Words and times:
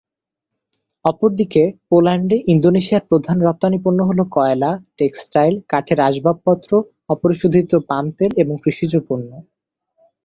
অপরদিকে, 1.05 1.63
পোল্যান্ডে, 1.89 2.37
ইন্দোনেশিয়ার 2.47 3.07
প্রধান 3.09 3.37
রপ্তানি 3.41 3.77
পণ্য 3.83 3.99
হল 4.03 4.19
কয়লা, 4.31 4.71
টেক্সটাইল, 4.97 5.53
কাঠের 5.69 5.99
আসবাবপত্র, 5.99 6.71
অপরিশোধিত 7.09 7.71
পাম 7.89 8.05
তেল 8.11 8.31
এবং 8.37 8.55
কৃষিজ 8.63 8.93
পণ্য। 9.07 9.29